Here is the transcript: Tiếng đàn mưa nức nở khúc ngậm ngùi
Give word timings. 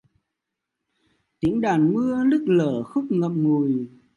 Tiếng 1.39 1.61
đàn 1.61 1.93
mưa 1.93 2.23
nức 2.23 2.43
nở 2.47 2.83
khúc 2.83 3.03
ngậm 3.09 3.43
ngùi 3.43 3.87